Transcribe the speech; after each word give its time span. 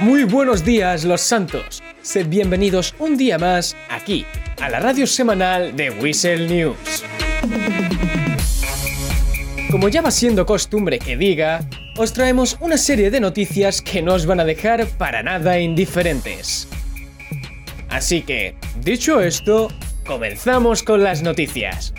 Muy 0.00 0.24
buenos 0.24 0.64
días, 0.64 1.04
los 1.04 1.20
santos. 1.20 1.82
Sed 2.00 2.26
bienvenidos 2.28 2.94
un 2.98 3.18
día 3.18 3.38
más 3.38 3.76
aquí, 3.90 4.24
a 4.58 4.70
la 4.70 4.80
radio 4.80 5.06
semanal 5.06 5.76
de 5.76 5.90
Whistle 5.90 6.48
News. 6.48 7.04
Como 9.70 9.90
ya 9.90 10.00
va 10.00 10.10
siendo 10.10 10.46
costumbre 10.46 10.98
que 10.98 11.18
diga, 11.18 11.60
os 11.98 12.14
traemos 12.14 12.56
una 12.60 12.78
serie 12.78 13.10
de 13.10 13.20
noticias 13.20 13.82
que 13.82 14.00
no 14.00 14.14
os 14.14 14.24
van 14.24 14.40
a 14.40 14.46
dejar 14.46 14.86
para 14.96 15.22
nada 15.22 15.60
indiferentes. 15.60 16.66
Así 17.90 18.22
que, 18.22 18.54
dicho 18.82 19.20
esto, 19.20 19.68
comenzamos 20.06 20.82
con 20.82 21.04
las 21.04 21.22
noticias. 21.22 21.92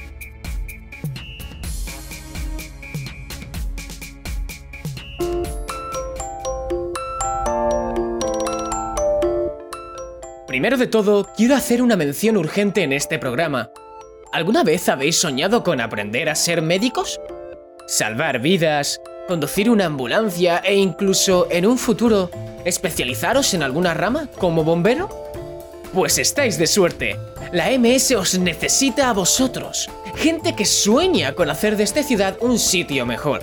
Primero 10.51 10.75
de 10.75 10.87
todo, 10.87 11.29
quiero 11.37 11.55
hacer 11.55 11.81
una 11.81 11.95
mención 11.95 12.35
urgente 12.35 12.83
en 12.83 12.91
este 12.91 13.17
programa. 13.17 13.71
¿Alguna 14.33 14.65
vez 14.65 14.89
habéis 14.89 15.15
soñado 15.15 15.63
con 15.63 15.79
aprender 15.79 16.27
a 16.27 16.35
ser 16.35 16.61
médicos? 16.61 17.21
¿Salvar 17.87 18.39
vidas? 18.39 18.99
¿Conducir 19.29 19.69
una 19.69 19.85
ambulancia 19.85 20.57
e 20.57 20.75
incluso, 20.75 21.47
en 21.49 21.65
un 21.65 21.77
futuro, 21.77 22.29
especializaros 22.65 23.53
en 23.53 23.63
alguna 23.63 23.93
rama 23.93 24.27
como 24.39 24.65
bombero? 24.65 25.07
Pues 25.93 26.17
estáis 26.17 26.57
de 26.57 26.67
suerte. 26.67 27.15
La 27.53 27.69
MS 27.69 28.11
os 28.17 28.37
necesita 28.37 29.09
a 29.09 29.13
vosotros, 29.13 29.89
gente 30.17 30.53
que 30.53 30.65
sueña 30.65 31.31
con 31.31 31.49
hacer 31.49 31.77
de 31.77 31.83
esta 31.83 32.03
ciudad 32.03 32.35
un 32.41 32.59
sitio 32.59 33.05
mejor. 33.05 33.41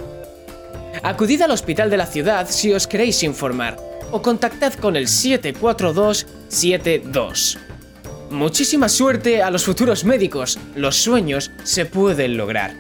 Acudid 1.03 1.41
al 1.41 1.53
hospital 1.53 1.89
de 1.89 1.97
la 1.97 2.07
ciudad 2.07 2.47
si 2.51 2.71
os 2.75 2.87
queréis 2.87 3.23
informar 3.23 3.88
o 4.11 4.23
contactad 4.23 4.73
con 4.75 4.97
el 4.97 5.09
74272. 5.09 7.59
Muchísima 8.31 8.89
suerte 8.89 9.43
a 9.43 9.51
los 9.51 9.65
futuros 9.65 10.05
médicos, 10.05 10.59
los 10.75 10.97
sueños 10.97 11.51
se 11.65 11.87
pueden 11.87 12.37
lograr. 12.37 12.77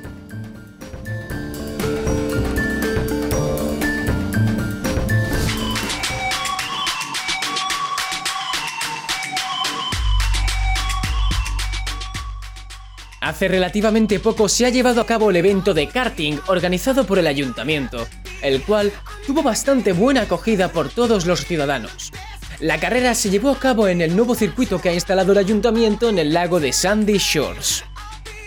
Hace 13.28 13.46
relativamente 13.46 14.20
poco 14.20 14.48
se 14.48 14.64
ha 14.64 14.70
llevado 14.70 15.02
a 15.02 15.06
cabo 15.06 15.28
el 15.28 15.36
evento 15.36 15.74
de 15.74 15.86
karting 15.86 16.38
organizado 16.46 17.04
por 17.04 17.18
el 17.18 17.26
ayuntamiento, 17.26 18.08
el 18.42 18.62
cual 18.62 18.92
tuvo 19.26 19.42
bastante 19.42 19.92
buena 19.92 20.22
acogida 20.22 20.72
por 20.72 20.88
todos 20.88 21.26
los 21.26 21.44
ciudadanos. 21.44 22.12
La 22.60 22.80
carrera 22.80 23.14
se 23.14 23.30
llevó 23.30 23.50
a 23.50 23.58
cabo 23.58 23.86
en 23.86 24.00
el 24.00 24.16
nuevo 24.16 24.34
circuito 24.34 24.80
que 24.80 24.88
ha 24.88 24.94
instalado 24.94 25.32
el 25.32 25.38
ayuntamiento 25.38 26.08
en 26.08 26.18
el 26.18 26.32
lago 26.32 26.58
de 26.58 26.72
Sandy 26.72 27.18
Shores. 27.18 27.84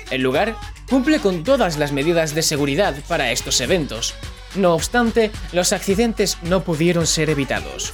El 0.10 0.22
lugar 0.22 0.58
cumple 0.90 1.20
con 1.20 1.46
todas 1.46 1.78
las 1.78 1.94
medidas 1.94 2.36
de 2.36 2.42
seguridad 2.42 2.94
para 3.08 3.32
estos 3.32 3.62
eventos. 3.62 4.14
No 4.56 4.74
obstante, 4.74 5.32
los 5.54 5.72
accidentes 5.72 6.38
no 6.42 6.64
pudieron 6.64 7.08
ser 7.08 7.30
evitados. 7.30 7.94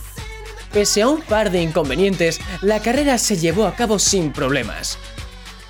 Pese 0.74 1.04
a 1.04 1.08
un 1.08 1.22
par 1.22 1.52
de 1.52 1.62
inconvenientes, 1.62 2.40
la 2.62 2.82
carrera 2.82 3.20
se 3.20 3.38
llevó 3.38 3.68
a 3.68 3.76
cabo 3.76 4.00
sin 4.00 4.32
problemas. 4.32 4.98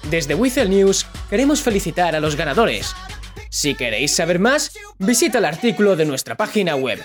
Desde 0.09 0.35
Whistle 0.35 0.69
News 0.69 1.05
queremos 1.29 1.61
felicitar 1.61 2.15
a 2.15 2.21
los 2.21 2.37
ganadores. 2.37 2.95
Si 3.49 3.75
queréis 3.75 4.15
saber 4.15 4.39
más, 4.39 4.71
visita 4.99 5.37
el 5.37 5.45
artículo 5.45 5.95
de 5.95 6.05
nuestra 6.05 6.35
página 6.35 6.75
web. 6.75 7.03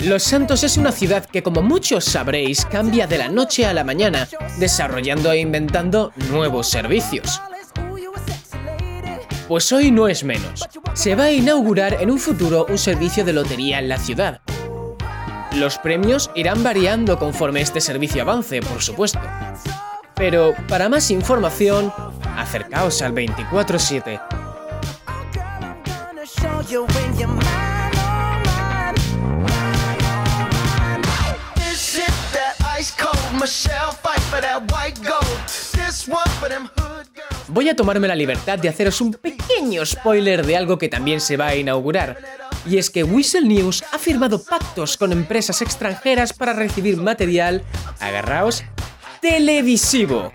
Los 0.00 0.22
Santos 0.22 0.62
es 0.62 0.76
una 0.76 0.92
ciudad 0.92 1.26
que, 1.26 1.42
como 1.42 1.60
muchos 1.60 2.04
sabréis, 2.04 2.64
cambia 2.64 3.06
de 3.06 3.18
la 3.18 3.28
noche 3.28 3.66
a 3.66 3.72
la 3.72 3.84
mañana, 3.84 4.28
desarrollando 4.58 5.32
e 5.32 5.40
inventando 5.40 6.12
nuevos 6.30 6.68
servicios. 6.68 7.42
Pues 9.48 9.72
hoy 9.72 9.90
no 9.90 10.08
es 10.08 10.22
menos. 10.24 10.68
Se 10.98 11.14
va 11.14 11.26
a 11.26 11.30
inaugurar 11.30 12.02
en 12.02 12.10
un 12.10 12.18
futuro 12.18 12.66
un 12.68 12.76
servicio 12.76 13.24
de 13.24 13.32
lotería 13.32 13.78
en 13.78 13.88
la 13.88 13.98
ciudad. 13.98 14.40
Los 15.52 15.78
premios 15.78 16.28
irán 16.34 16.64
variando 16.64 17.20
conforme 17.20 17.60
este 17.60 17.80
servicio 17.80 18.22
avance, 18.22 18.60
por 18.62 18.82
supuesto. 18.82 19.20
Pero 20.16 20.54
para 20.66 20.88
más 20.88 21.12
información, 21.12 21.92
acercaos 22.36 23.00
al 23.02 23.14
24-7. 23.14 24.20
This 31.54 31.80
shit 31.80 32.10
that 32.32 32.56
ice 32.76 32.90
cold 32.90 33.40
Michelle 33.40 33.92
fight 34.02 34.20
for 34.22 34.40
that 34.40 34.68
white 34.72 35.00
gold. 35.04 35.38
This 35.46 36.08
one 36.08 36.28
for 36.40 36.48
them 36.48 36.68
hood 36.76 37.06
girls. 37.06 37.07
Voy 37.58 37.68
a 37.68 37.74
tomarme 37.74 38.06
la 38.06 38.14
libertad 38.14 38.56
de 38.56 38.68
haceros 38.68 39.00
un 39.00 39.12
pequeño 39.14 39.84
spoiler 39.84 40.46
de 40.46 40.56
algo 40.56 40.78
que 40.78 40.88
también 40.88 41.20
se 41.20 41.36
va 41.36 41.48
a 41.48 41.56
inaugurar. 41.56 42.16
Y 42.64 42.78
es 42.78 42.88
que 42.88 43.02
Whistle 43.02 43.48
News 43.48 43.82
ha 43.90 43.98
firmado 43.98 44.40
pactos 44.44 44.96
con 44.96 45.10
empresas 45.10 45.60
extranjeras 45.60 46.32
para 46.32 46.52
recibir 46.52 46.98
material, 46.98 47.64
agarraos, 47.98 48.62
televisivo. 49.20 50.30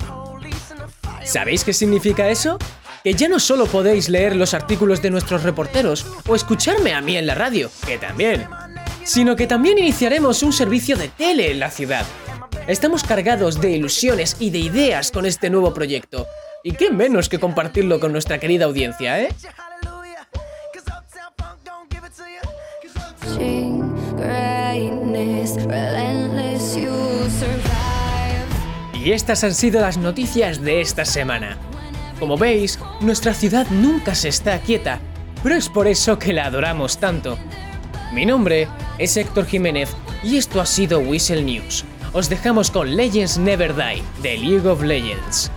¿Sabéis 1.23 1.63
qué 1.63 1.71
significa 1.71 2.27
eso? 2.27 2.57
Que 3.05 3.13
ya 3.13 3.29
no 3.29 3.39
solo 3.39 3.67
podéis 3.67 4.09
leer 4.09 4.35
los 4.35 4.53
artículos 4.53 5.01
de 5.01 5.11
nuestros 5.11 5.43
reporteros 5.43 6.05
o 6.27 6.35
escucharme 6.35 6.93
a 6.93 6.99
mí 6.99 7.15
en 7.15 7.25
la 7.25 7.35
radio, 7.35 7.71
que 7.87 7.97
también, 7.97 8.49
sino 9.05 9.37
que 9.37 9.47
también 9.47 9.79
iniciaremos 9.79 10.43
un 10.43 10.51
servicio 10.51 10.97
de 10.97 11.07
tele 11.07 11.51
en 11.51 11.61
la 11.61 11.71
ciudad. 11.71 12.05
Estamos 12.67 13.01
cargados 13.05 13.61
de 13.61 13.71
ilusiones 13.71 14.35
y 14.41 14.49
de 14.49 14.59
ideas 14.59 15.09
con 15.09 15.25
este 15.25 15.49
nuevo 15.49 15.73
proyecto. 15.73 16.27
Y 16.63 16.71
qué 16.71 16.91
menos 16.91 17.27
que 17.27 17.39
compartirlo 17.39 17.99
con 17.99 18.13
nuestra 18.13 18.39
querida 18.39 18.65
audiencia, 18.65 19.19
¿eh? 19.19 19.29
Y 28.93 29.11
estas 29.11 29.43
han 29.43 29.53
sido 29.53 29.81
las 29.81 29.97
noticias 29.97 30.61
de 30.61 30.79
esta 30.79 31.03
semana. 31.03 31.57
Como 32.17 32.37
veis, 32.37 32.79
nuestra 33.01 33.33
ciudad 33.33 33.67
nunca 33.69 34.15
se 34.15 34.29
está 34.29 34.57
quieta, 34.59 34.99
pero 35.43 35.55
es 35.55 35.67
por 35.67 35.87
eso 35.87 36.17
que 36.17 36.31
la 36.31 36.45
adoramos 36.45 36.97
tanto. 36.97 37.37
Mi 38.13 38.25
nombre 38.25 38.69
es 38.97 39.17
Héctor 39.17 39.45
Jiménez 39.47 39.89
y 40.23 40.37
esto 40.37 40.61
ha 40.61 40.65
sido 40.65 40.99
Whistle 40.99 41.43
News. 41.43 41.83
Os 42.13 42.29
dejamos 42.29 42.71
con 42.71 42.95
Legends 42.95 43.37
Never 43.37 43.75
Die 43.75 44.01
de 44.21 44.37
League 44.37 44.69
of 44.69 44.81
Legends. 44.81 45.51